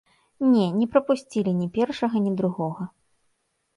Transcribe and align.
Не, 0.53 0.63
не 0.79 0.87
прапусцілі 0.95 1.51
ні 1.59 1.67
першага, 1.77 2.15
ні 2.29 2.37
другога. 2.41 2.91